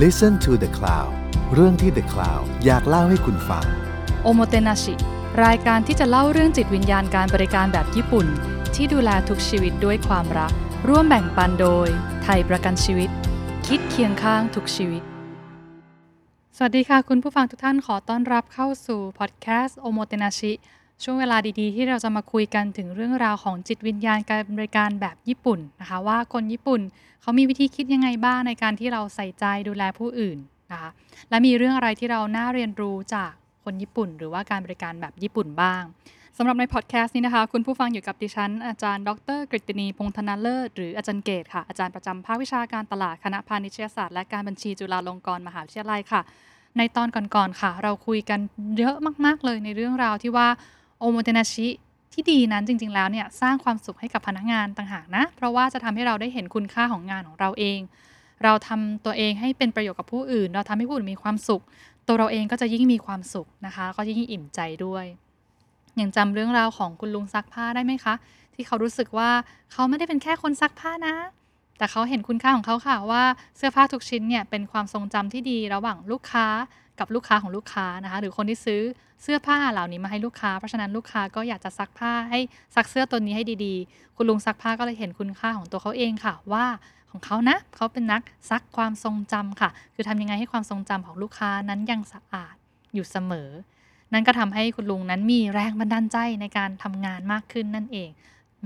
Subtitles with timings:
[0.00, 1.12] Listen to the Cloud
[1.54, 3.64] เรื่องที่ The Cloud อยากเล่าให้คุณฟัง
[4.22, 4.94] โอโมเตนาชิ
[5.44, 8.26] รายการที่จะเล่าเรื่องจิตวิญญาณการบริการแบบญี่ปุ่น
[8.74, 10.52] ที่ดูแลทุกชีวิตด้วยความรัก
[10.88, 11.88] ร่วมแบ่งปันโดย
[12.22, 13.10] ไทยประกันชีวิต
[13.66, 15.02] คิดเคียงข้างทุกชีวิต
[16.56, 20.52] สวัสดีค่ะ คุณผู้ฟังทุกท่านขอต้อนรับเข้าสู่พอดแคสต์โอโมเตนาชิ
[21.02, 26.80] ช่วงเวลาดีๆ ที่เราจะมาคุยกันถึงเรื่องราวของจิตวิญญาณการบริการแบบญี่ปุ่นนะคะ ว่าคนญี่ปุ่น
[27.22, 30.38] เขามีวิธีคิดยังไงบ้างในการที่เราใส่ใจดูแลผู้อื่น
[30.72, 30.90] นะคะ
[31.30, 33.32] และมีเรื่องอะไรที่เราน่าเรียนรู้จาก
[33.64, 35.82] คนญี่ปุ่น หรือว่าการบริการแบบญี่ปุ่นบ้าง
[36.36, 46.20] สำหรับในพอดแคสต์นี้นะคะ คุณผู้ฟังอยู่กับดิฉัน อาจารย์ดรกฤตินีพงธนาเลิศหรืออาจารย์เกตค่ะอาจารย์ประจำภาควิชาการตลาดคณะพาณิชยศาสตร์และการบัญชีจุฬาลงกรณ์มหาวิทยาลัยค่ะ
[46.78, 48.40] ในตอนก่อนๆค่ะ เราคุยกัน
[48.78, 50.48] เยอะมากๆเลยในเรื่องราวที่ว่า
[50.98, 51.68] โอโมเตนาชิ
[52.12, 57.80] ที่ดีนั้นจริง ๆ แล้วเนี่ยสร้างความสุขให้กับพนักงานต่างหากนะ เพราะว่าจะทำให้เราได้เห็นคุณค่าของงานของเราเอง
[58.44, 61.62] เราทำตัวเองให้เป็นประโยชน์กับผู้อื่น เราทำให้ผู้อื่นมีความสุข
[62.06, 65.04] ตัวเราเองก็จะยิ่งมีความสุขนะคะ ก็ยิ่งอิ่มใจด้วย
[66.00, 68.14] ยังจำเรื่องราวของคุณลุงซักผ้าได้ไหมคะ
[68.54, 69.30] ที่เขารู้สึกว่า
[69.72, 71.14] เขาไม่ได้เป็นแค่คนซักผ้านะ
[71.78, 73.22] แต่เขาเห็นคุณค่าของเขาค่ะว่า
[73.56, 76.46] เสื้อผ้าทุกชิ้นเนี่ยเป็นความทรงจำที่ดีระหว่างลูกค้า
[77.00, 78.82] กับลูกค้าของลูกค้านะคะ หรือคนที่ซื้อ
[79.22, 82.40] เสื้อผ้าเหล่านี้มาให้ลูกค้า เพราะฉะนั้นลูกค้าก็อยากจะซักผ้าให้
[82.74, 86.66] ซักเสื้อตัวนี้ให้ดีๆ คุณลุงซักผ้าก็เลยเห็นคุณค่าของตัวเขาเองค่ะว่า
[87.10, 92.54] ของเขานะเขาเป็นนักซักความทรงจำค่ะ คือทำยังไงให้ความทรงจำของลูกค้านั้นยังสะอาด
[92.94, 93.50] อยู่เสมอ
[94.12, 98.08] นั่นก็ทำให้คุณลุงนั้นมีแรงบันดาลใจในการทำงานมากขึ้นนั่นเอง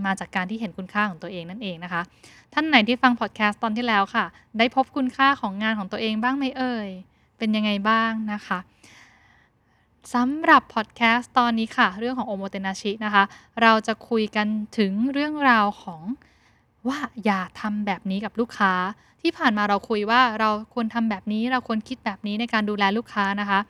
[0.04, 2.02] มาจากการที่เห็นคุณค่าของตัวเองนั่นเองนะคะ
[2.54, 4.24] ท่านไหนที่ฟังพอดแคสต์ตอนที่แล้วค่ะ
[4.58, 6.88] ได้พบคุณค่าของงานของตัวเองบ้างไหมเอ่ย
[7.38, 8.58] เป็นยังไงบ้างนะคะ
[10.14, 13.24] สำหรับพอดแคสต์ตอนนี้ค่ะ เรื่องของโอโมเตนาชินะคะ
[13.62, 14.46] เราจะคุยกัน
[14.78, 16.02] ถึงเรื่องราวของ
[16.88, 18.72] ว่าอย่าทำแบบนี้กับลูกค้า
[19.22, 23.60] ที่ผ่านมาเราคุยว่าเราควรทำแบบนี้ เราควรคิดแบบนี้ในการดูแลลูกค้านะคะ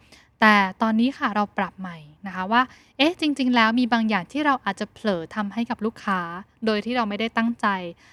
[0.41, 2.63] แต่ตอนนี้ค่ะเราปรับใหม่นะคะว่า
[2.99, 6.21] เอ๊ะจริง ๆ แล้วมีบางอย่างที่เราอาจจะเผลอทำให้กับลูกค้า
[6.67, 7.67] โดยที่เราไม่ได้ตั้งใจ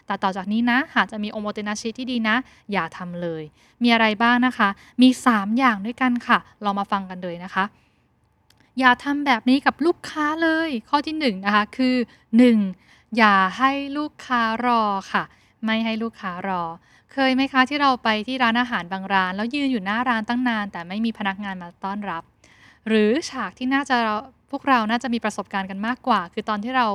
[0.05, 2.35] แต่ต่อจากนี้นะ หากจะมีโอโมเตนาชิที่ดีนะ
[2.71, 3.43] อย่าทำเลย
[3.83, 4.69] มีอะไรบ้างนะคะ
[5.01, 7.63] มี 3 อย่างด้วยกันค่ะ เรามาฟังกันเลยนะคะ
[8.79, 11.95] อย่าทำแบบนี้กับลูกค้าเลย ข้อที่1นนะคะคือ
[12.57, 13.17] 1.
[13.17, 15.23] อย่าให้ลูกค้ารอค่ะ
[15.65, 16.63] ไม่ให้ลูกค้ารอ
[17.13, 22.23] เคยไหมคะที่เราไปที่ร้านอาหารบางร้าน แล้วยืนอยู่หน้าร้านตั้งนาน แต่ไม่มีพนักงานมาต้อนรับ
[22.87, 23.97] หรือฉากที่น่าจะ
[24.51, 26.87] พวกเราน่าจะมีประสบการณ์กันมากกว่า คือตอนที่เรา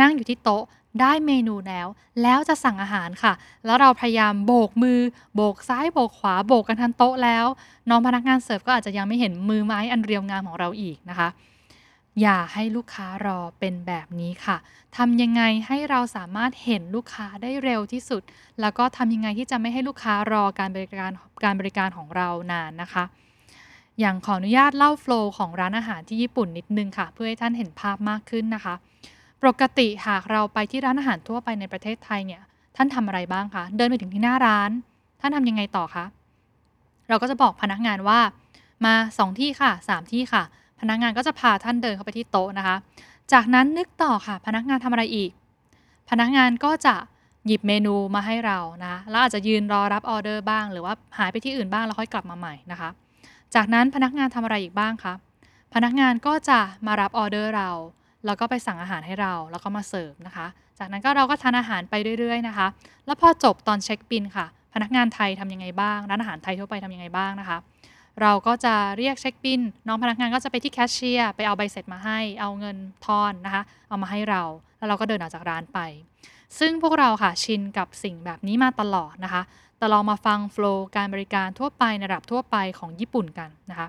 [0.00, 0.64] นั่งอยู่ที่โต๊ะ
[1.00, 1.86] ได้เมนูแล้ว
[2.22, 3.32] แล้วจะสั่งอาหารค่ะ
[3.64, 5.00] แล้วเราพยายามโบกมือ
[5.34, 7.46] โบกซ้ายโบกขวาโบกกันทันโต๊ะแล้ว
[7.88, 11.28] น้องพนักงานเสิร์ฟก็อาจจะยังไม่เห็นมือไม้อันเรียวงามของเราอีกนะคะ
[12.22, 14.56] อย่าให้ลูกค้ารอเป็นแบบนี้ค่ะ
[14.96, 18.22] ทำยังไงให้เราสามารถเห็นลูกค้าได้เร็วที่สุด
[18.60, 21.12] แล้วก็ทำยังไงที่จะไม่ให้ลูกค้ารอการบริการ
[21.44, 23.04] การบริการของเรานานนะคะ
[24.00, 28.74] อย่างขออนุญาตเล่าโฟล์ของร้านอาหารที่ญี่ปุ่นนิดนึงค่ะ เพื่อให้ท่านเห็นภาพมากขึ้นนะคะ
[29.42, 32.42] ปกติหากเราไปที่ร้านอาหารทั่วไปในประเทศไทยเนี่ย
[32.76, 34.70] ท่านทำอะไรบ้างคะ เดินไปถึงที่หน้าร้าน
[35.20, 36.04] ท่านทำยังไงต่อคะ
[37.08, 38.20] เราก็จะบอกพนักงานว่า
[38.84, 40.42] มาสองที่ค่ะสามที่ค่ะ
[40.80, 42.76] พนักงานก็จะพาท่านเดินเข้าไปที่โต๊ะนะคะ
[43.32, 45.30] จากนั้นนึกต่อค่ะ พนักงานทำอะไรอีก
[46.10, 46.96] พนักงานก็จะ
[47.46, 52.90] หยิบเมนูมาให้เรานะแล้วอาจจะยืนรอรับออเดอร์บ้าง หรือว่าหายไปที่อื่นบ้างแล้วค่อยกลับมาใหม่นะคะ
[53.54, 55.14] จากนั้นพนักงานทำอะไรอีกบ้างคะ
[55.74, 57.70] พนักงานก็จะมารับออเดอร์เรา
[58.26, 60.46] แล้วก็ไปสั่งอาหารให้เรา แล้วก็มาเสิร์ฟนะคะ
[60.78, 62.66] จากนั้นก็เราก็ทานอาหารไปเรื่อยๆนะคะ
[63.06, 67.58] แล้วพอจบตอนเช็คบินค่ะ พนักงานไทยทำยังไงบ้าง ร้านอาหารไทยทั่วไปทำยังไงบ้างนะคะ
[68.22, 74.42] เราก็จะเรียกเช็คบินน้องพนักงานก็จะไปที่แคชเชียร์ไปเอาใบเสร็จมาให้ เอาเงินทอนนะคะ เอามาให้เรา
[74.76, 75.78] แล้วเราก็เดินออกจากร้านไป
[76.58, 79.42] ซึ่งพวกเราค่ะชินกับสิ่งแบบนี้มาตลอดนะคะ
[79.78, 83.88] แต่เรามาฟังโฟล์การบริการทั่วไปในระดับทั่วไปของญี่ปุ่นกันนะคะ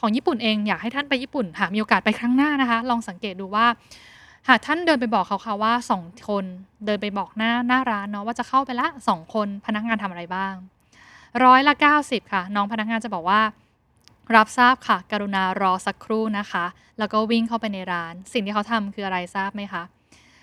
[0.00, 3.66] ของญี่ปุ่นเองอยากให้ท่านไปญี่ปุ่นหากมีโอกาสไปครั้งหน้านะคะ ลองสังเกตดูว่า
[4.48, 6.44] หากท่านเดินไปบอกเขาค่ะว่าสองคน
[6.86, 10.54] เดินไปบอกหน้าหน้าร้านเนาะว่าจะเข้าไปละสองคนพนักงานทำอะไรบ้าง
[11.44, 13.40] ร้อยละ 90 ค่ะ น้องพนักงานจะบอกว่า
[14.34, 16.64] รับทราบค่ะ กรุณารอสักครู่นะคะ
[16.98, 19.82] แล้วก็วิ่งเข้าไปในร้าน สิ่งที่เขาทำคืออะไรทราบไหมคะ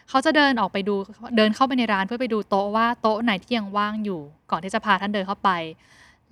[0.09, 0.95] เขาจะเดินออกไปดู
[1.37, 5.49] เดินเข้าไปในร้านเพื่อไปดูโต๊ะว่าโต๊ะไหนที่ยังว่างอยู่ ก่อนที่จะพาท่านเดินเข้าไป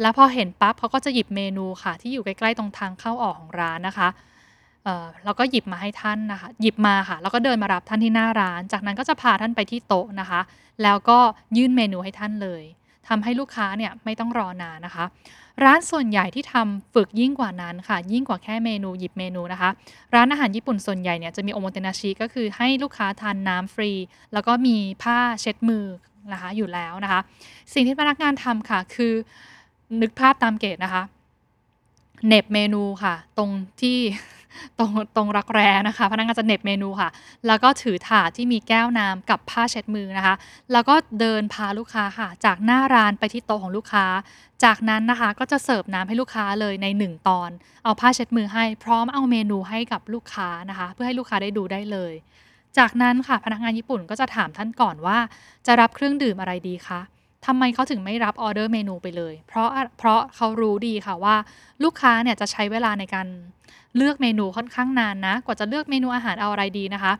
[0.02, 4.10] แล้วพอเห็นปั๊บเขาก็จะหยิบเมนูค่ะ ที่อยู่ใกล้ๆตรงทางเข้าออกของร้านนะคะ
[4.84, 10.42] เอ่อแล้วก็หยิบมาให้ท่านนะคะ หยิบมาค่ะ แล้วก็เดินมารับท่านที่หน้าร้าน จากนั้นก็จะพาท่านไปที่โต๊ะนะคะ
[10.84, 11.20] แล้วก็
[11.58, 12.64] ยื่นเมนูให้ท่านเลย
[13.08, 15.06] ทำให้ลูกค้าเนี่ยไม่ต้องรอนานนะคะ
[15.64, 19.70] ร้านส่วนใหญ่ที่ทำฝึกยิ่งกว่านั้นค่ะ ยิ่งกว่าแค่เมนูหยิบเมนูนะคะ
[20.16, 23.92] ร้านอาหารญี่ปุ่นส่วนใหญ่เนี่ยจะมีโอโมเตนาชิก็คือให้ลูกค้าทานน้ำฟรี
[24.34, 25.86] แล้วก็มีผ้าเช็ดมือ
[26.32, 27.22] นะคะอยู่แล้วนะคะ
[27.74, 29.14] สิ่งที่พนักงานทำค่ะ คือ
[30.02, 31.04] นึกภาพตามเกตนะคะ
[32.28, 33.50] เน็บเมนูค่ะ ตรง
[33.82, 33.98] ที่
[34.80, 37.10] ตรงตรงรักแร้นะคะ พนักงานจะเน็บเมนูค่ะ
[37.48, 40.36] แล้วก็ถือถาดที่มีแก้วน้ำกับผ้าเช็ดมือนะคะ
[40.72, 44.06] แล้วก็เดินพาลูกค้าค่ะ จากหน้าร้านไปที่โต๊ะของลูกค้า
[44.64, 47.50] จากนั้นนะคะก็จะเสิร์ฟน้ำให้ลูกค้าเลยใน 1 ตอน
[47.84, 52.14] เอาผ้าเช็ดมือให้พร้อมเอาเมนูให้กับลูกค้านะคะ เพื่อให้ลูกค้าได้ดูได้เลย
[52.78, 55.18] จากนั้นค่ะพนักงานญี่ปุ่นก็จะถามท่านก่อนว่า
[55.66, 57.02] จะรับเครื่องดื่มอะไรดีคะ
[57.46, 61.36] ทำไมเขาถึงไม่รับออเดอร์เมนูไปเลย เพราะเพราะเขารู้ดีค่ะว่า
[61.84, 63.28] ลูกค้าเนี่ยจะใช้เวลาในการ
[63.98, 67.14] เลือกเมนูค่อนข้างนานนะ กว่าจะเลือกเมนูอาหารเอาอะไรดีนะคะ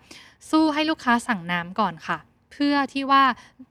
[0.50, 2.18] สู้ให้ลูกค้าสั่งน้ำก่อนค่ะ
[2.52, 3.24] เพื่อที่ว่า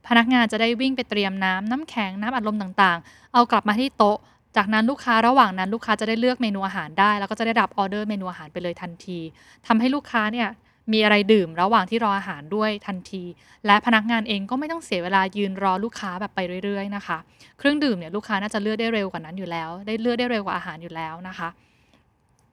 [0.08, 4.18] พนักงานจะได้วิ่งไปเตรียมน้ำน้ำแข็งน้ำอัดลมต่างๆ เอากลับมาที่โต๊ะ
[4.56, 9.18] จากนั้นลูกค้าระหว่างนั้นลูกค้าจะได้เลือกเมนูอาหารได้ แล้วก็จะได้รับออเดอร์เมนูอาหารไปเลยทันที
[9.66, 10.48] ทำให้ลูกค้าเนี่ย
[10.92, 13.24] มีอะไรดื่มระหว่างที่รออาหารด้วยทันที
[13.66, 17.18] และพนักงานเองก็ไม่ต้องเสียเวลายืนรอลูกค้าแบบไปเรื่อย ๆ นะคะ
[17.58, 21.48] เครื่องดื่มเนี่ยลูกค้าน่าจะเลือกได้เร็วกว่านั้นอยู่แล้ว ได้เลือกได้เร็วกว่าอาหารอยู่แล้วนะคะ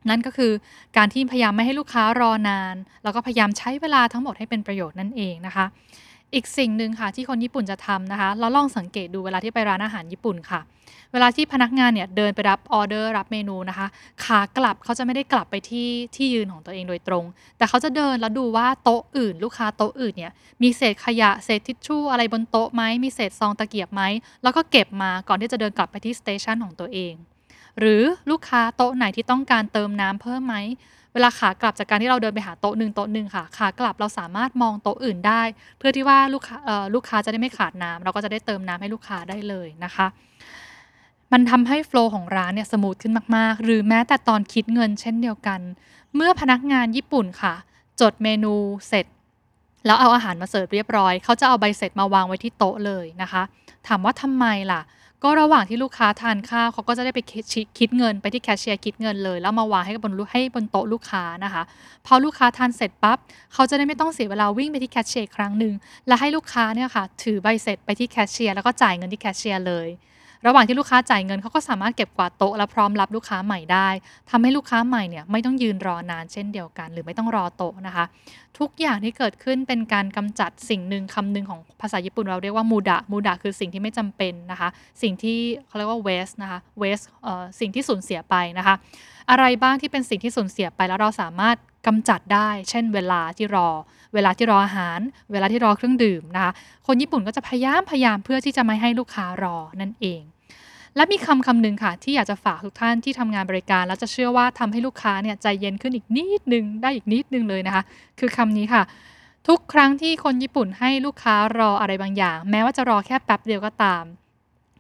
[0.10, 0.52] นั่นก็คือ
[0.98, 5.66] การที่พยายามไม่ให้ลูกค้ารอนาน แล้วก็พยายามใช้เวลาทั้งหมดให้เป็นประโยชน์นั่นเองนะคะ
[6.36, 10.62] อีกสิ่งหนึ่งค่ะที่คนญี่ปุ่นจะทำนะคะเราลองสังเกตดูเวลาที่ไปร้านอาหารญี่ปุ่นค่ะ
[11.14, 13.88] เวลาที่พนักงานเนี่ยเดินไปรับออเดอร์รับเมนูนะคะ
[14.24, 17.26] ขากลับเขาจะไม่ได้กลับไปที่ที่ยืนของตัวเองโดยตรง
[17.58, 20.34] แต่เขาจะเดินแล้วดูว่าโต๊ะอื่น ลูกค้าโต๊ะอื่นเนี่ย
[20.64, 24.02] มีเศษขยะเศษทิชชู่อะไรบนโต๊ะไหมมีเศษซองตะเกียบไหม
[24.44, 27.14] แล้วก็เก็บมาก่อนที่จะเดินกลับไปที่สเตชันของตัวเอง
[27.80, 30.56] หรือลูกค้าโต๊ะไหนที่ต้องการเติมน้ำเพิ่มไหม
[31.16, 35.42] เวลาขากลับจากการที่เราเดินไปหาโต๊ะหนึ่งโต๊ะหนึ่งค่ะ ขากลับเราสามารถมองโต๊ะอื่นได้
[35.78, 36.58] เพื่อที่ว่าลูกค้า
[36.96, 40.08] ลูกค้าจะได้ไม่ขาดน้ำเราก็จะได้เติมน้ำให้ลูกค้าได้เลยนะคะ
[41.32, 45.60] มันทำให้ flow ของร้านเนี่ย smooth ขึ้นมาก ๆ หรือแม้แต่ตอนคิดเงินเช่นเดียวกัน
[46.16, 47.54] เมื่อพนักงานญี่ปุ่นค่ะ
[48.02, 48.54] จดเมนู
[48.88, 49.06] เสร็จ
[49.86, 53.44] แล้วเอาอาหารมาเสิร์ฟเรียบร้อย เขาจะเอาใบเสร็จมาวางไว้ที่โต๊ะเลยนะคะ
[53.88, 54.82] ถามว่าทำไมล่ะ
[55.24, 57.20] ก็ระหว่างที่ลูกค้าทานข้าวเขาก็จะได้ไป
[57.80, 61.64] คิดเงินไปที่แคชเชียร์คิดเงินเลย แล้วมาวางให้บนให้บนโต๊ะลูกค้านะคะ
[62.06, 63.18] พอลูกค้าทานเสร็จปั๊บ
[63.54, 65.74] เขาจะได้ไม่ต้องเสียเวลาวิ่งไปที่แคชเชียร์ครั้งหนึ่ง
[66.08, 69.88] และให้ลูกค้าเนี่ยค่ะถือใบเสร็จไปที่แคชเชียร์แล้วก็จ่ายเงินที่แคชเชียร์เลย
[70.46, 73.88] ระหว่างที่ลูกค้าจ่ายเงินเขาก็สามารถเก็บกวาดโต๊ะและพร้อมรับลูกค้าใหม่ได้
[74.30, 78.06] ทำให้ลูกค้าใหม่เนี่ยไม่ต้องยืนรอนานเช่นเดียวกัน หรือไม่ต้องรอโต๊ะนะคะ
[78.60, 84.70] ทุกอย่างที่เกิดขึ้นเป็นการกำจัดสิ่งหนึ่งคำหนึ่งของภาษาญี่ปุ่นเราเรียกว่ามูดะมูดะคือสิ่งที่ไม่จำเป็นนะคะ
[85.02, 85.38] สิ่งที่
[85.68, 86.60] เขาเรียกว่า waste นะคะ
[87.24, 88.76] เอ่อสิ่งที่สูญเสียไปนะคะ
[89.30, 91.58] อะไรบ้างที่เป็นสิ่งที่สูญเสียไปแล้วเราสามารถ
[91.88, 93.70] กำจัดได้ เช่น เวลาที่รอ
[94.14, 95.00] เวลาที่รออาหาร
[95.32, 96.52] เวลาที่รอเครื่องดื่มนะคะ
[96.88, 100.22] คนญี่ปุ่นก็จะพยายามพยายามเพื่อที่จะไม่ให้ลูกค้ารอนั่นเอง
[100.96, 107.84] และมีคำคำหนึ่งค่ะ ที่อยากจะฝากทุกท่านที่ทำงานบริการ แล้วจะเชื่อว่าทำให้ลูกค้าเนี่ยใจเย็นขึ้นอีกนิดนึงได้อีกนิดนึงเลยนะคะ
[108.20, 108.84] คือคำนี้ค่ะ
[109.48, 114.04] ทุกครั้งที่คนญี่ปุ่นให้ลูกค้ารออะไรบางอย่าง แม้ว่าจะรอแค่แป๊บเดียวก็ตาม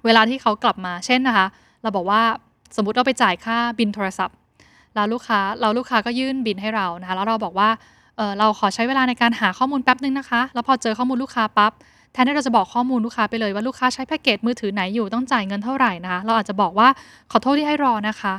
[0.05, 1.47] เวลาที่เขากลับมาเช่นนะคะ
[1.81, 2.21] เราบอกว่า
[2.75, 4.37] สมมติเราไปจ่ายค่าบินโทรศัพท์
[4.95, 7.69] แล้วลูกค้าเราลูกค้าก็ยื่นบินให้เรานะคะแล้วเราบอกว่า
[8.17, 11.71] เเราขอใช้เวลาในการหาข้อมูลแป๊บนึงนะคะ แล้วพอเจอข้อมูลลูกค้าปั๊บ
[12.15, 16.87] แทนที่เราจะบอกข้อมูลลูกค้าไปเลยว่าลูกค้าใช้แพ็กเกจมือถือไหนอยู่ต้องจ่ายเงินเท่าไหร่นะคะเราอาจจะบอกว่า
[17.31, 18.35] ขอโทษที่ให้รอนะคะ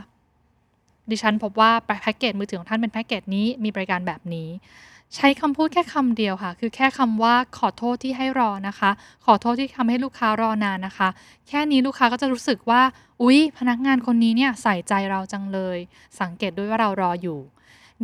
[1.11, 4.49] ดิฉันพบว่าแพ็กเกจมือถือของท่านเป็นแพ็กเกจนี้มีบริการแบบนี้
[5.17, 8.91] ใช้คำพูดแค่คำเดียวค่ะ คือแค่คำว่าขอโทษที่ให้รอนะคะ
[9.27, 11.09] ขอโทษที่ทำให้ลูกค้ารอนานนะคะ
[11.49, 12.83] แค่นี้ลูกค้าก็จะรู้สึกว่า
[13.23, 15.79] อุ๊ย พนักงานคนนี้เนี่ยใส่ใจเราจังเลย
[16.21, 17.39] สังเกตด้วยว่าเรารออยู่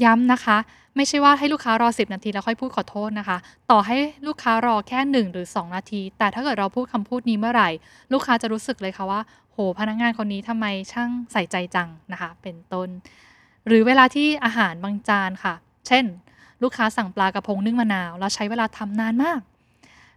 [0.04, 0.58] ย้ำนะคะ
[0.96, 3.36] ไม่ใช่ว่าให้ลูกค้ารอ 10 นาทีแล้วค่อยพูดขอโทษนะคะ
[3.70, 3.96] ต่อให้
[4.26, 7.68] ลูกค้ารอแค่ 1 หรือ 2 นาที แต่ถ้าเกิดเราพูดคำพูดนี้เมื่อไหร่
[8.12, 9.20] ลูกค้าจะรู้สึกเลยค่ะว่า
[9.52, 12.88] โหพนักงานคนนี้ทำไมช่างใส่ใจจังนะคะ เป็นต้น
[13.66, 15.54] หรือเวลาที่อาหารบางจานค่ะ
[15.86, 16.04] เช่น
[16.62, 19.40] ลูกค้าสั่งปลากระพงนึ่งมะนาว แล้วใช้เวลาทำนานมาก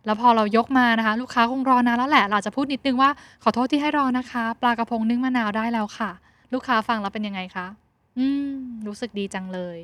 [0.05, 3.09] แล้วพอเรายกมานะคะ ลูกค้าคงรอนานแล้วแหละ เราจะพูดนิดนึงว่า
[3.43, 6.11] ขอโทษที่ให้รอนะคะ ปลากระพงนึ่งมะนาวได้แล้วค่ะ
[6.53, 7.67] ลูกค้าฟังแล้วเป็นยังไงคะ
[8.17, 8.49] อืม
[8.87, 9.77] รู้สึกดีจังเลย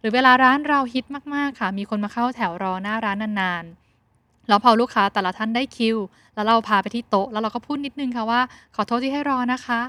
[0.00, 5.96] หรือเวลาร้านเราฮิตมาก ๆ ค่ะ มีคนมาเข้าแถวรอหน้าร้านนานๆ แล้วพอลูกค้าแต่ละท่านได้คิว
[6.34, 8.40] แล้วเราพาไปที่โต๊ะ แล้วเราก็พูดนิดนึงค่ะว่า
[8.76, 9.80] ขอโทษที่ให้รอนะคะ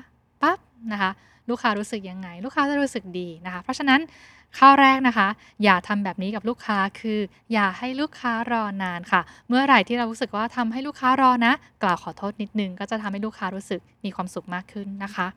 [0.41, 0.59] ปั๊บ
[0.91, 1.11] นะคะ
[1.49, 3.99] ลูกค้ารู้สึกยังไง ลูกค้าจะรู้สึกดีนะคะ เพราะฉะนั้น
[4.57, 5.27] ข้อแรกนะคะ
[5.63, 7.19] อย่าทำแบบนี้กับลูกค้าคือ
[7.53, 15.27] อย่าให้ลูกค้ารอนานค่ะ เมื่อไหร่ที่เรารู้สึกว่าทำให้ลูกค้ารอนะ กล่าวขอโทษนิดนึง ก็จะทำให้ลูกค้ารู้สึกมีความสุขมากขึ้นนะคะ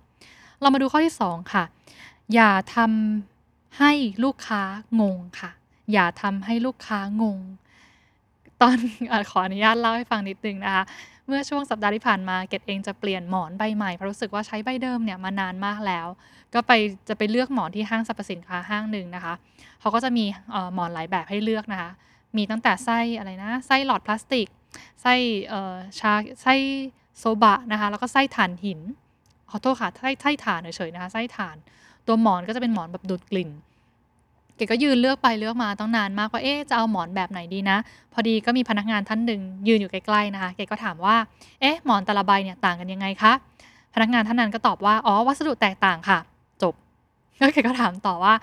[0.61, 1.65] เรามาดูข้อที่2ค่ะ
[2.35, 3.93] อย่าทำให้
[4.25, 4.63] ลูกค้า
[5.01, 5.51] งงค่ะ
[5.93, 7.39] อย่าทำให้ลูกค้างง
[8.63, 8.77] ตอน
[9.13, 10.85] อขออนุญาตเล่าให้ฟังนิดนึงนะคะ
[11.27, 16.07] เมื่อช่วงสัปดาห์ที่ผ่านมาเกดเองจะเปลี่ยนหมอนใบใหม่เพราะรู้สึกว่าใช้ใบเดิมเนี่ยมานานมากแล้ว
[16.55, 16.73] ก็ไป
[17.09, 19.35] จะไปเลือกหมอนที่ห้างสรรพสินค้าห้างหนึ่งนะคะ
[19.81, 20.25] เขาก็จะมี
[20.75, 21.91] หมอนหลายแบบให้เลือกนะคะ
[22.37, 24.49] มีตั้งแต่ไส้อะไรนะไส้หลอดพลาสติก
[25.03, 25.15] ไส้
[26.01, 26.55] ชาไส้
[27.19, 28.81] โซบะนะคะแล้วก็ไส้ถ่านหิน
[29.51, 31.57] ขอโทษค่ะไส้ไส้ถ่านเฉยๆนะคะไส้ถ่าน
[32.09, 33.51] ตัวหมอนก็จะเป็นหมอนแบบดูดกลิ่น
[34.57, 37.77] เกก็ยืนเลือกไปเลือกมาต้องนานมากว่าเอ๊ะจะเอาหมอนแบบไหนดีนะ
[38.13, 41.17] พอดีก็มีพนักงานท่านหนึ่งยืนอยู่ใกล้ๆนะคะเกก็ถามว่า
[41.61, 43.33] เอ๊ะหมอนแต่ละใบเนี่ยต่างกันยังไงคะ
[43.95, 46.19] พนักงานท่านนั้นก็ตอบว่าอ๋อวัสดุแตกต่างค่ะ
[46.63, 46.75] จบ
[47.39, 48.35] แล้วเกก็ถามต่อว่า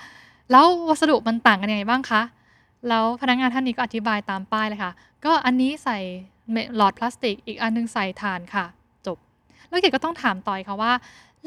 [0.51, 2.21] แล้ววัสดุมันต่างกันยังไงบ้างคะ
[2.89, 4.91] แล้วพนักงานท่านนี้ก็อธิบายตามป้ายเลยค่ะ
[5.25, 5.97] ก็อันนี้ใส่
[6.75, 8.65] หลอดพลาสติก อีกอันนึงใส่ถ่านค่ะ
[9.07, 9.17] จบ
[9.67, 10.91] แล้วเกดก็ต้องถามต่อยค่ะว่า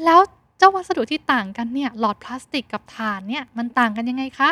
[0.05, 0.19] แล้ว
[0.59, 4.49] เจ้าวัสดุที่ต่างกันเนี่ยหลอดพลาสติกกับถ่านเนี่ยมันต่างกันยังไงคะ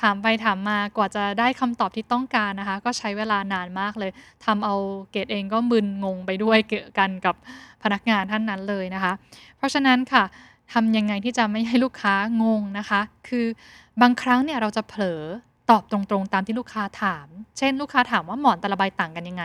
[0.00, 4.10] ถามไปถามมากว่าจะได้คำตอบที่ต้องการนะคะ ก็ใช้เวลานานมากเลย
[4.44, 4.74] ทำเอา
[5.10, 7.34] เกดเองก็มึนงงไปด้วยเกี่ยวกันกับ
[7.82, 9.12] พนักงานท่านนั้นเลยนะคะ
[9.56, 10.24] เพราะฉะนั้นค่ะ
[10.72, 13.46] ทำยังไงที่จะไม่ให้ลูกค้างงนะคะ คือ
[14.00, 15.22] บางครั้งเนี่ยเราจะเผลอ
[15.70, 17.26] ตอบตรงๆตามที่ลูกค้าถาม
[17.58, 19.44] เช่น ลูกค้าถามว่าหมอนแต่ละใบต่างกันยังไง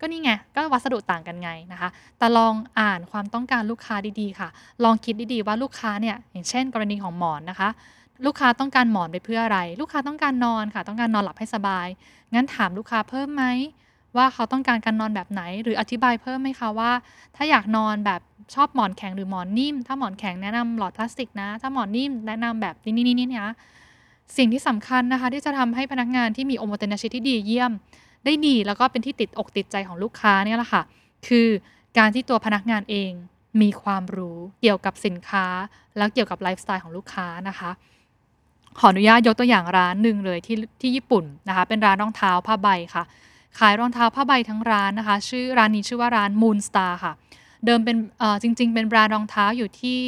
[0.00, 4.48] ก็นี่ไง ก็วัสดุต่างกันไงนะคะ แต่ลองอ่านความต้องการลูกค้าดีๆ ค่ะ
[4.84, 7.68] ลองคิดดีๆ ว่าลูกค้าเนี่ยอย่างเช่น กรณีของหมอนนะคะ
[8.26, 11.88] ลูกค้าต้องการหมอนไปเพื่ออะไร ลูกค้าต้องการนอนค่ะ ต้องการนอนหลับให้สบาย
[12.34, 13.44] งั้นถามลูกค้าเพิ่มไหม
[14.16, 16.92] ว่าเขาต้องการการนอนแบบไหน หรืออธิบายเพิ่มไหมคะว่า
[17.36, 18.20] ถ้าอยากนอนแบบ
[18.54, 23.54] ชอบหมอนแข็งหรือหมอนนิ่ม ถ้าหมอนแข็งแนะนำหลอดพลาสติกนะ ถ้าหมอนนิ่มแนะนำแบบนี้นี่นี่นะ
[24.36, 27.72] สิ่งที่สำคัญนะคะ ที่จะทำให้พนักงานที่มีโอมเทนชิที่ดีเยี่ยม
[28.24, 30.82] ได้ดีแล้วก็เป็นที่ติดอกติดใจของลูกค้าเนี่ยแหละค่ะ
[31.26, 31.48] คือ
[31.98, 33.12] การที่ตัวพนักงานเอง
[33.62, 35.46] มีความรู้เกี่ยวกับสินค้า
[35.96, 37.70] แล้วเกี่ยวกับไลฟ์สไตล์ของลูกค้านะคะ
[38.78, 43.04] ขออนุญาตยกตัวอย่างร้านหนึ่งเลยที่ที่ญี่ปุ่นนะคะ เป็นร้านรองเท้าผ้าใบค่ะ
[43.58, 47.12] ขายรองเท้าผ้าใบทั้งร้านนะคะ ชื่อร้านนี้ชื่อว่าร้าน Moon Star ค่ะ
[47.66, 47.96] เดิมเป็น
[48.42, 50.00] จริง ๆ เป็นแบรนด์รองเท้าอยู่ที่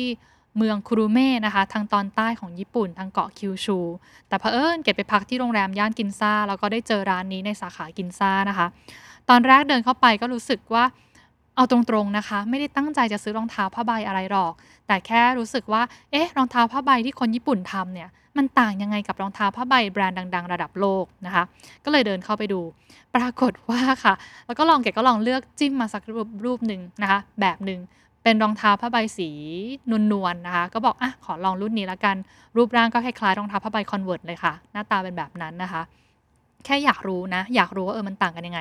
[0.57, 3.79] เมืองคุรุเมะนะคะ ทางตอนใต้ของญี่ปุ่นทางเกาะคิวชู
[4.29, 8.67] แต่เผอิญเกดไปพักที่โรงแรมย่านกินซ่า แล้วก็ได้เจอร้านนี้ในสาขากินซ่านะคะ
[9.31, 10.85] ตอนแรกเดินเข้าไปก็รู้สึกว่า
[11.57, 14.53] เอาตรงๆนะคะ ไม่ได้ตั้งใจจะซื้อรองเท้าผ้าใบอะไรหรอก
[14.87, 21.45] แต่แค่รู้สึกว่า เอ๊ะ รองเท้าผ้าใบที่คนญี่ปุ่นทำเนี่ย มันต่างยังไงกับรองเท้าผ้าใบแบรนด์ดัง ๆ ระดับโลกนะคะ
[21.85, 22.61] ก็เลยเดินเข้าไปดู
[23.17, 24.15] ปรากฏว่าค่ะ
[24.47, 27.81] แล้วก็ลองเกดก็ลองเลือกจิ้มมาสักรูปรูปหนึ่งนะคะ แบบหนึ่ง
[28.29, 29.31] เป็นรองเท้าผ้าใบสี
[30.13, 32.17] นวลๆนะคะ ก็บอกอะขอลองรุ่นนี้ละกัน
[32.57, 35.83] รูปร่างก็คล้ายๆรองเท้าผ้าใบ Converse เลยค่ะ หน้าตาเป็นแบบนั้นนะคะ
[36.65, 38.61] แค่อยากรู้นะ อยากรู้ว่าเออมันต่างกันยังไง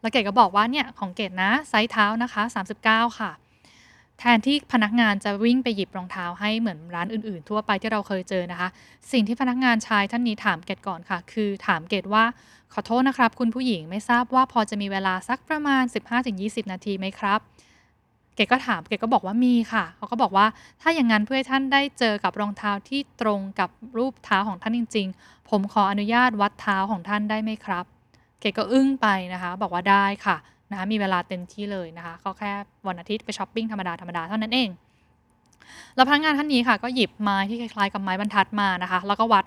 [0.00, 2.42] แล้วเกดก็บอกว่าเนี่ยของเกดนะไซส์เท้านะคะ
[2.80, 3.30] 39 ค่ะ
[4.18, 8.68] แทนที่พนักงานจะวิ่งไปหยิบรองเท้าให้เหมือนร้านอื่นๆ ทั่วไปที่เราเคยเจอนะคะ
[9.12, 12.24] สิ่งที่พนักงานชายท่านนี้ถามเกดก่อนค่ะ คือถามเกดว่า
[12.72, 15.84] ขอโทษนะครับ คุณผู้หญิงไม่ทราบว่าพอจะมีเวลาสักประมาณ
[16.28, 17.40] 15-20 นาทีไหมครับ
[18.34, 20.46] เกดก็ถามเกดก็บอกว่ามีค่ะเขาก็บอกว่า
[20.80, 27.84] ถ้าอย่างนั้นเพื่อให้ท่านได้เจอกับรองเท้าที่ตรงกับรูปเท้าของท่านจริง ๆ ผมขออนุญาตวัดเท้าของท่านได้ไหมครับ
[28.40, 30.36] เกดก็อึ้งไปนะคะ บอกว่าได้ค่ะ
[30.70, 32.52] นะคะมีเวลาเต็มที่เลยนะคะก็แค่
[32.86, 34.68] วันอาทิตย์ไปช้อปปิ้งธรรมดาธรรมดาเท่านั้นเอง
[35.96, 39.44] แล้วพนักงานท่านนี้ค่ะ ก็หยิบไม้ที่คล้ายๆกับไม้บรรทัดมานะคะ แล้วก็วัด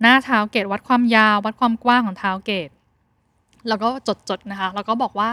[0.00, 2.70] หน้าเท้าเกตวัดความยาว วัดความกว้างของเท้าเกต
[3.68, 3.88] แล้วก็
[4.28, 5.28] จดๆนะคะ แล้วก็บอกว่า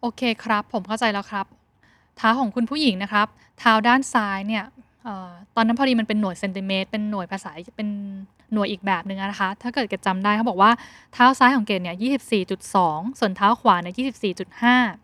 [0.00, 1.46] โอเคครับ ผมเข้าใจแล้วครับ
[2.18, 3.26] เท้าของคุณผู้หญิงนะครับ
[3.58, 4.64] เท้าด้านซ้ายเนี่ย
[5.06, 7.88] ออตอนนั้นพอดีมันเป็นหน่วยเซนติเมตรเป็นหน่วยภาษาเป็น
[8.52, 10.70] หน่วยอีกแบบหนึ่งนะคะ ถ้าเกิดเกดจำได้เขาบอกว่า
[11.12, 11.96] เท้าซ้ายของเกดเนี่ย
[12.56, 13.94] 24.2 ส่วนเท้าขวาเนี่ย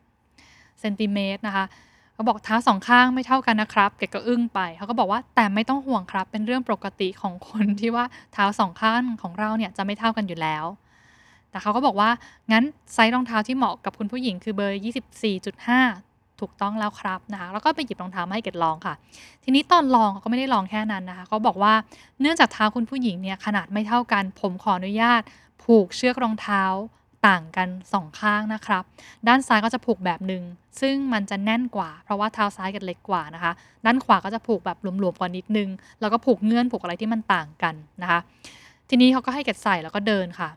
[0.04, 1.64] 24.5เซนติเมตรนะคะ
[2.14, 10.64] เขาบอกเท้าสองข้างไม่เท่ากันนะครับ เกดก็อึ้งไป เขาก็บอกว่าแต่ไม่ต้องห่วงครับ เป็นเรื่องปกติของคนที่ว่าเท้าสองข้างของเราเนี่ยจะไม่เท่ากันอยู่แล้ว
[11.50, 12.10] แต่เขาก็บอกว่า
[12.52, 14.80] งั้นไซส์รองเท้าที่เหมาะกับคุณผู้หญิงคือเบอร์
[15.42, 18.94] 24.5 ถูกต้องแล้วครับนะคะแล้วก็ไปหยิบรองเท้ามาให้เกดลองค่ะ
[19.44, 21.72] ทีนี้ตอนลองเขาก็ไม่ได้ลองแค่นั้นนะคะเขาบอกว่า
[22.20, 25.22] เนื่องจากเท้าคุณผู้หญิงเนี่ยขนาดไม่เท่ากัน ผมขออนุญาต
[25.64, 26.64] ผูกเชือกรองเท้า
[27.26, 28.82] ต่างกันสองข้างนะครับ
[29.28, 30.42] ด้านซ้ายก็จะผูกแบบหนึ่ง
[30.80, 33.52] ซึ่งมันจะแน่นกว่า เพราะว่าเท้าซ้ายกันเล็กกว่านะคะ
[33.86, 35.68] ด้านขวาก็จะผูกแบบหลวมๆกว่านิดนึง
[36.00, 38.20] แล้วก็ผูกเงื่อนผูกอะไรที่มันต่างกันนะคะ
[38.88, 40.48] ทีนี้เขาก็ให้เกดใส่แล้วก็เดินค่ะ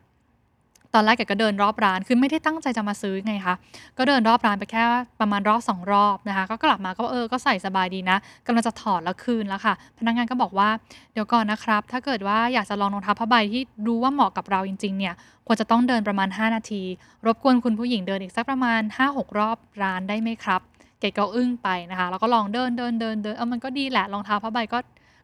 [0.93, 3.55] ตอนแรกเกก็เดินรอบร้าน คือไม่ได้ตั้งใจจะมาซื้อไงคะ
[3.97, 4.83] ก็เดินรอบร้านไปแค่
[5.19, 10.69] ประมาณรอบสองรอบนะคะ ก็กลับมาก็เออ ก็ใส่สบายดีนะกำลังจะถอดแล้วคืนแล้วค่ะ พนักงานก็บอกว่า
[11.13, 15.13] เดี๋ยวก่อนนะครับ ถ้าเกิดว่าอยากจะลองรองเท้าผ้าใบที่รู้ว่าเหมาะกับเราจริงๆ เนี่ย
[15.47, 16.83] ควรจะต้องเดินประมาณ 5 นาที
[17.25, 20.61] รบกวนคุณผู้หญิงเดินอีกสักประมาณ 5-6 รอบร้านได้ไหมครับ
[20.99, 24.79] เกดก็อึ้งไปนะคะ แล้วก็ลองเดินเดินเดินเดินเออมันก็ดีแหละ รองเท้าผ้าใบก็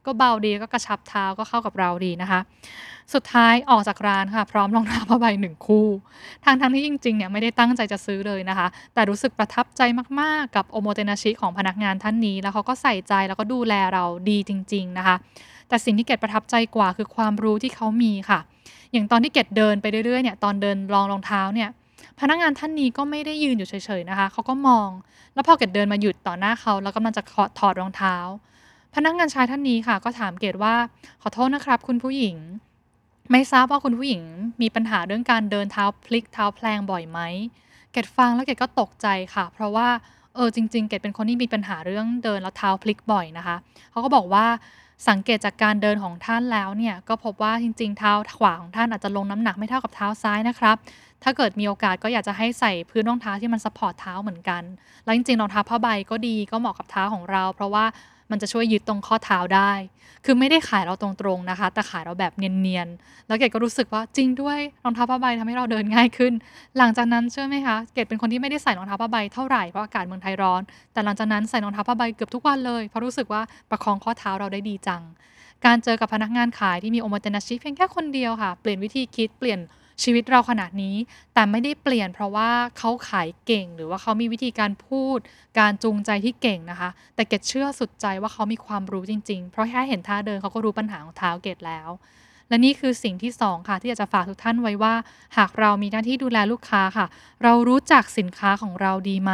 [0.05, 2.39] ก็เบาดีก็กระชับเท้าก็เข้ากับเราดีนะคะ
[3.13, 5.87] สุดท้ายออกจากร้านค่ะ พร้อมรองเท้าผ้าใบหนึ่งคู่
[6.45, 9.81] ทางทั้งที่จริงๆเนี่ยไม่ได้ตั้งใจจะซื้อเลยนะคะ แต่รู้สึกประทับใจ
[10.19, 15.15] มากๆกับโอโมเตนาชิของพนักงานท่านนี้ แล้วเขาก็ใส่ใจแล้วก็ดูแลเราดีจริง ๆนะคะ
[15.67, 18.39] แต่สิ่งที่เกดประทับใจกว่าคือความรู้ที่เขามีค่ะ
[18.91, 21.69] อย่างตอนที่เกดเดินไปเรื่อยๆเนี่ยตอนเดินลองรองเท้าเนี่ย
[22.19, 24.89] พนักงานท่านนี้ก็ไม่ได้ยืนอยู่เฉยๆนะคะ เขาก็มอง
[25.33, 27.21] แล้วพอเกดเดินมาหยุดต่อหน้าเขา แล้วกำลังจะ
[27.59, 28.15] ถอดรองเท้า
[28.95, 30.75] พนักงานชายท่านนี้ค่ะ ก็ถามเกดว่า
[31.21, 32.37] ขอโทษนะครับ คุณผู้หญิง
[33.31, 34.23] ไม่ทราบว่าคุณผู้หญิง
[34.61, 37.19] มีปัญหาเรื่องการเดินเท้าพลิกเท้าแพลงบ่อยไหม
[37.91, 39.87] เกดฟังแล้วเกดก็ตกใจค่ะ เพราะว่า
[40.35, 43.55] เออจริง ๆ เกดเป็นคนที่มีปัญหาเรื่องเดินแล้วเท้าพลิกบ่อยนะคะ
[43.91, 44.45] เขาก็บอกว่า
[45.09, 50.75] สังเกตจากการเดินของท่านแล้วเนี่ยก็พบว่าจริง ๆ เท้าขวาของท่านอาจจะลงน้ำหนักไม่เท่ากับเท้าซ้ายนะครับ
[51.23, 54.63] ถ้าเกิดมีโอกาสก็อยากจะให้ใส่พื้นรองเท้าที่มัน support เท้าเหมือนกัน
[55.03, 57.85] แล้วจริงๆรองเท้าผ้าใบก็ดีก็เหมาะกับเท้าของเรา เพราะว่า
[58.33, 59.71] มันจะช่วยยึดตรงข้อเท้าได้
[60.25, 66.33] คือไม่ได้ขายเราตรงๆนะคะ แต่ขายเราแบบเนียนๆ แล้วเกดก็รู้สึกว่าจริงด้วยรองเท้าผ้าใบทำให้เราเดินง่ายขึ้น
[66.77, 70.61] หลังจากนั้นเชื่อไหมคะ เกดเป็นคนที่ไม่ได้ใส่รองเท้าผ้าใบเท่าไหร่เพราะอากาศเมืองไทยร้อน
[70.93, 75.01] แต่หลังจากนั้นใส่รองเท้าผ้าใบเกือบทุกวันเลยเพราะรู้สึกว่าประคองข้อเท้าเราได้ดีจัง
[75.65, 79.59] การเจอกับพนักงานขายที่มีโอมเตนาชิเพียงแค่คนเดียวค่ะ เปลี่ยนวิธีคิดเปลี่ยน
[80.03, 80.95] ชีวิตเราขนาดนี้
[81.33, 85.17] แต่ไม่ได้เปลี่ยนเพราะว่าเขาขายเก่ง หรือว่าเขามีวิธีการพูด
[85.59, 91.89] การจูงใจที่เก่งนะคะ แต่เกดเชื่อสุดใจว่าเขามีความรู้จริง ๆ เพราะแค่เห็นท่าเดินเขาก็รู้ปัญหาของเท้าเกดแล้ว
[92.49, 94.93] และนี่คือสิ่งที่ 2 ค่ะ ที่อยากจะฝากทุกท่านไว้ว่า
[95.37, 97.05] หากเรามีหน้าที่ดูแลลูกค้าค่ะ
[97.43, 99.31] เรารู้จักสินค้าของเราดีไหม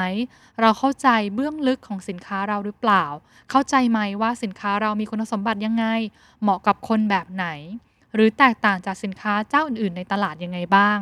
[0.61, 3.05] เราเข้าใจเบื้องลึกของสินค้าเราหรือเปล่า
[3.49, 5.85] เข้าใจไหมว่าสินค้าเรามีคุณสมบัติยังไง
[6.41, 7.47] เหมาะกับคนแบบไหน
[8.15, 10.97] หรือแตกต่างจากสินค้าเจ้าอื่นๆ ในตลาดยังไงบ้าง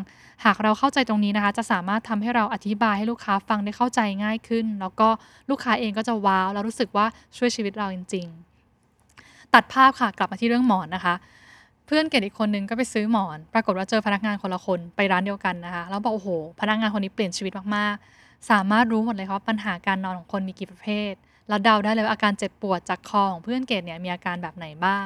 [0.45, 5.09] หากเราเข้าใจตรงนี้นะคะ จะสามารถทำให้เราอธิบายให้ลูกค้าฟังได้เข้าใจง่ายขึ้น แล้วก็
[5.49, 7.05] ลูกค้าเองก็จะว้าวแล้วรู้สึกว่า
[7.37, 8.25] ช่วยชีวิตเราจริง
[8.89, 11.15] ๆ ตัดภาพค่ะกลับมาที่เรื่องหมอนนะคะ
[11.85, 16.29] เพื่อนเกดอีกคนนึงก็ไปซื้อหมอน ปรากฏว่าเจอพนักงานคนละคนไปร้านเดียวกันนะคะ แล้วบอกโอ้โห
[16.61, 21.13] พนักงานคนนี้เปลี่ยนชีวิตมากๆ สามารถรู้หมดเลยว่าปัญหาการนอนของคนมีกี่ประเภท
[21.47, 24.99] แล้วเดาได้เลยว่าอาการเจ็บปวดจากคอของเพื่อนเกดเนี่ยมีอาการแบบไหนบ้า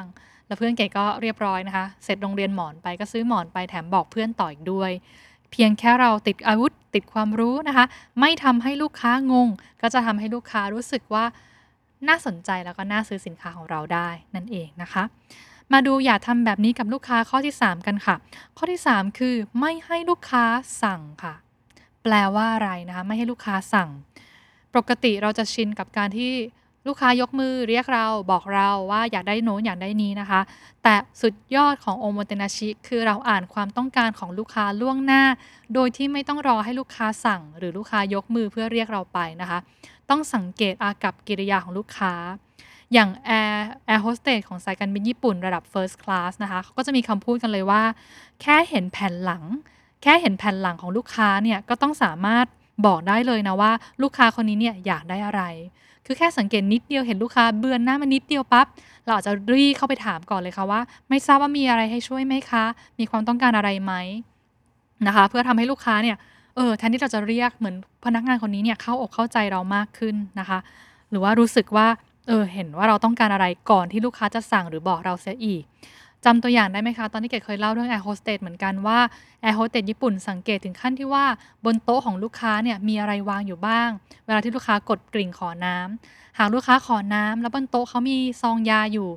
[0.52, 4.90] แล้วเพื่อนเก๋ก็เรียบร้อยนะคะ เสร็จโรงเรียนหมอนไปก็ซื้อหมอนไปแถมบอกเพื่อนต่ออีกด้วย
[5.52, 7.84] เพียงแค่เราติดอาวุธติดความรู้นะคะ
[8.20, 9.48] ไม่ทำให้ลูกค้างง
[9.82, 11.24] ก็จะทำให้ลูกค้ารู้สึกว่า
[12.08, 15.02] น่าสนใจแล้วก็น่าซื้อสินค้าของเราได้นั่นเองนะคะ
[15.72, 18.16] มาดูอย่าทำแบบนี้กับลูกค้าข้อที่ 3 กันค่ะ
[18.56, 20.44] ข้อที่ 3 คือไม่ให้ลูกค้า
[20.82, 21.34] สั่งค่ะ
[22.02, 23.90] แปลว่าอะไรนะคะ ไม่ให้ลูกค้าสั่ง
[24.74, 26.32] ปกติเราจะชินกับการที่
[26.86, 30.40] ลูกค้ายกมือเรียกเราบอกเราว่าอยากได้โน้นอยากได้นี้นะคะ
[30.82, 35.22] แต่สุดยอดของโอโมเตนาชิ คือเราอ่านความต้องการของลูกค้าล่วงหน้า
[35.74, 39.58] โดยที่ไม่ต้องรอให้ลูกค้าสั่ง หรือลูกค้ายกมือเพื่อเรียกเราไปนะคะ
[40.10, 42.12] ต้องสังเกตอากัปกิริยาของลูกค้า
[42.92, 47.82] อย่างแอร์แอร์โฮสเตสของสายการบินญี่ปุ่นระดับ First Class นะคะเขาก็จะมีคำพูดกันเลยว่า
[48.42, 49.44] แค่เห็นแผ่นหลัง
[50.02, 52.46] แค่เห็นแผ่นหลังของลูกค้าเนี่ยก็ต้องสามารถ
[52.86, 55.42] บอกได้เลยนะว่า ลูกค้าคนนี้เนี่ยอยากได้อะไร
[56.06, 58.66] คือแค่สังเกตนิดเดียวเห็นลูกค้าเบือนหน้ามานิดเดียวปั๊บ
[59.04, 62.64] เราอาจจะรีเข้าไปถามก่อนเลยค่ะว่า ไม่ทราบว่ามีอะไรให้ช่วยไหมคะ
[62.98, 63.92] มีความต้องการอะไรไหม
[65.06, 66.16] นะคะ เพื่อทำให้ลูกค้าเนี่ย
[66.56, 70.58] เออแทนที่เราจะเรียกเหมือนพนักงานคนนี้เนี่ยเข้าอกเข้าใจเรามากขึ้นนะคะ
[71.10, 71.86] หรือว่ารู้สึกว่า
[72.28, 75.62] เออเห็นว่าเราต้องการอะไรก่อนที่ลูกค้าจะสั่งหรือบอกเราเสียอีก
[76.24, 78.98] จำตัวอย่างได้ไหมคะ ตอนที่เกดเคยเล่าเรื่องแอร์โฮสเตสเหมือนกันว่า
[79.42, 81.24] แอร์โฮสเตสญี่ปุ่นสังเกตถึงขั้นที่ว่า
[81.64, 83.88] บนโต๊ะของลูกค้าเนี่ยมีอะไรวางอยู่บ้าง
[84.26, 89.10] เวลาที่ลูกค้ากดกริ่งขอน้ำหากลูกค้าขอน้ำแล้วบนโต๊ะเขามีซองยาอยู่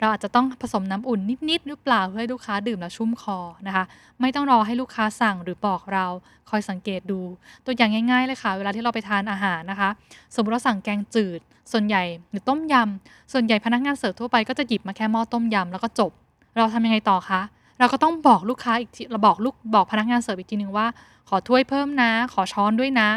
[0.00, 1.20] เราอาจจะต้องผสมน้ำอุ่น
[1.50, 3.84] นิดๆหรือเปล่าเพื่อให้ลูกค้าดื่มแล้วชุ่มคอนะคะ
[4.20, 6.06] ไม่ต้องรอให้ลูกค้าสั่งหรือบอกเรา
[6.50, 7.20] คอยสังเกตดู
[7.64, 9.90] ตัวอย่างง่ายๆเลยค่ะ เวลาที่เราไปทานอาหารนะคะ
[10.34, 11.40] สมมติเราสั่งแกงจืด
[11.72, 16.12] ส่วนใหญ่หรือต้มยำส่วนใหญ่พนักงานเสิร์ฟทั่วไปก็จะหยิบมาแค่หม้อต้มยำแล้วก็จบ
[16.56, 17.40] เราทำยังไงต่อคะ
[17.78, 20.86] เราก็ต้องบอกลูกค้าอีกทีเราบอกลูกบอกพนักงานเสิร์ฟอีกทีหนึ่งว่า
[21.28, 23.08] ขอถ้วยเพิ่มนะ ขอช้อนด้วยนะ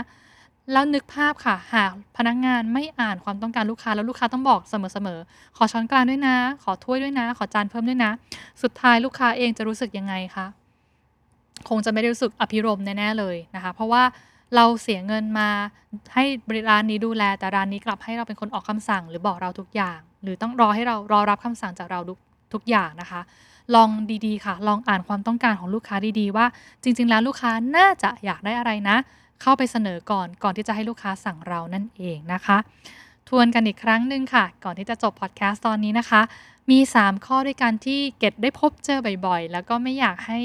[0.71, 8.11] แล้วนึกภาพค่ะ หากพนักงานไม่อ่านความต้องการลูกค้าแล้วลูกค้าต้องบอกเสมอๆ ขอช้อนกลางด้วยนะ ขอถ้วยด้วยนะ ขอจานเพิ่มด้วยนะ
[8.63, 10.45] สุดท้ายลูกค้าเองจะรู้สึกยังไงคะ
[11.69, 14.03] คงจะไม่ได้รู้สึกอภิรมแน่ๆเลยนะคะ เพราะว่า
[14.55, 15.49] เราเสียเงินมา
[16.13, 21.99] ให้บริร้านนี้ดูแล แต่ร้านนี้กลับให้เราเป็นคนออกคำสั่ง หรือบอกเราทุกอย่าง หรือต้องรอให้เรารอรับคำสั่งจากเรา
[22.53, 23.21] ทุกอย่างนะคะ
[23.75, 23.89] ลอง
[24.25, 26.45] ดีๆค่ะ ลองอ่านความต้องการของลูกค้าดีๆ ว่า
[26.83, 28.97] จริง ๆ แล้วลูกค้าน่าจะอยากได้อะไรนะ
[29.41, 32.57] เข้าไปเสนอก่อนก่อนที่จะให้ลูกค้าสั่งเรานั่นเองนะคะ
[33.29, 36.21] ทวนกันอีกครั้งหนึ่งค่ะ ก่อนที่จะจบพอดแคสต์ตอนนี้นะคะ
[36.71, 40.39] มี 3 ข้อด้วยกันที่เก็ตได้พบเจอบ่อยๆ แล้วก็ไม่อยากให้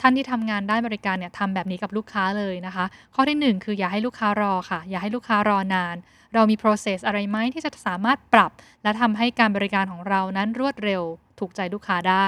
[0.00, 5.96] ท่านที่ทำงานด้านบริการเนี่ยทำแบบนี้กับลูกค้าเลยนะคะ ข้อที่ 1 คืออย่าให้ลูกค้ารอค่ะ อย่าให้ลูกค้ารอนาน
[6.34, 8.50] เรามี process อะไรไหมที่จะสามารถปรับ
[8.82, 11.02] และทำให้การบริการของเรานั้นรวดเร็ว
[11.38, 12.26] ถูกใจลูกค้าได้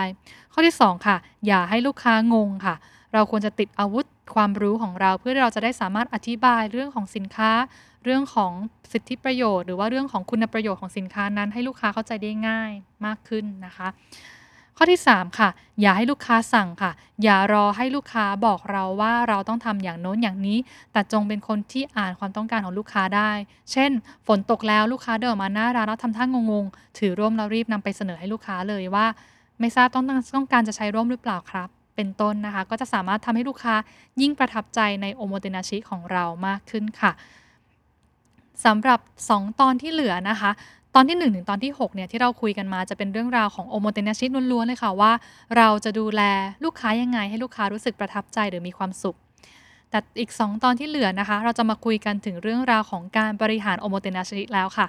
[0.52, 2.74] ข้อที่ 2 ค่ะ อย่าให้ลูกค้างงค่ะ
[3.12, 7.50] เราควรจะติดอาวุธความรู้ของเราเพื่อเราจะได้สามารถอธิบายเรื่องของสินค้า
[8.05, 8.52] เรื่องของ
[8.92, 12.72] สิทธิประโยชน์ หรือว่าเรื่องของคุณประโยชน์ของสินค้านั้น ให้ลูกค้าเข้าใจได้ง่าย
[13.07, 13.88] มากขึ้นนะคะ
[14.79, 15.49] ข้อที่ 3 ค่ะ
[15.81, 20.59] อย่าให้ลูกค้าสั่งค่ะ อย่ารอให้ลูกค้าบอกเราว่าเราต้องทำอย่างโน้นอย่างนี้
[20.93, 23.31] แต่จงเป็นคนที่อ่านความต้องการของลูกค้าได้
[23.73, 23.91] เช่น
[24.27, 29.07] ฝนตกแล้วลูกค้าเดินมาหน้าร้านแล้วทำท่างงๆ ถือร่มแล้วรีบนำไปเสนอให้ลูกค้าเลยว่า
[29.61, 30.05] ไม่ทราบต้อง
[30.37, 33.75] ต้องการจะใช้ร่มหรือเปล่าครับ เป็นต้นนะคะ ก็จะสามารถทำให้ลูกค้า
[34.21, 37.12] ยิ่งประทับใจในโอโมเตนาชิของเรามากขึ้นค่ะ
[38.65, 40.51] สำหรับ 2 ตอนที่เหลือนะคะ
[40.98, 45.12] ตอนที่ 1 ถึงตอนที่6เนี่ยที่เราคุยกันมาจะเป็นเรื่องราวของโอโมเตนาชิล้วนๆเลยค่ะว่า
[45.56, 46.22] เราจะดูแล
[46.64, 49.16] ลูกค้ายังไง ให้ลูกค้ารู้สึกประทับใจหรือมีความสุข
[49.90, 54.87] แต่อีก 2 ตอนที่เหลือนะคะ เราจะมาคุยกันถึงเรื่องราวของการบริหาร おもてなしแล้วค่ะ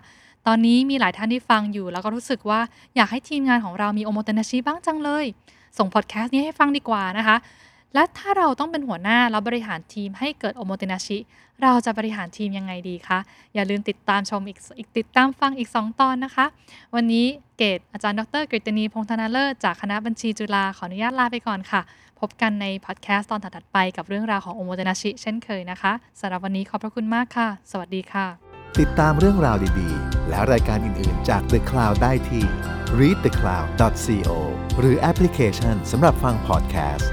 [0.47, 2.59] ตอนนี้มีหลายท่านที่ฟังอยู่ แล้วก็รู้สึกว่า
[2.95, 5.25] อยากให้ทีมงานของเรามี おもてなしบ้างจังเลย
[5.77, 7.35] ส่งพอดแคสต์นี้ให้ฟังดีกว่านะคะ
[7.93, 11.17] และถ้าเราต้องเป็นหัวหน้าแล้วบริหารทีมให้เกิด おもてなし
[11.63, 13.19] เราจะบริหารทีมยังไงดีคะ
[13.53, 16.45] อย่าลืมติดตามชมอีกอีกติดตามฟังอีก 2 ตอนนะคะ
[16.95, 17.25] วันนี้
[17.57, 21.81] เกดอาจารย์ดร.กฤตินีพงษ์ธนเลิศจากคณะบัญชีจุฬาขออนุญาตลาไปก่อนค่ะ
[22.19, 28.27] พบกันในพอดแคสต์ตอนถัดไปกับเรื่องราวของโอโมเตนาชิเช่นเคยนะคะสำหรับวันนี้ขอบพระคุณมากค่ะ สวัสดีค่ะ
[28.79, 32.45] ติดตามเรื่องราวดีๆ และรายการอื่นๆ จาก The Cloud ได้ที่
[32.99, 34.29] readthecloud.co
[34.79, 37.11] หรือแอปพลิเคชันสำหรับฟังพอดแคสต์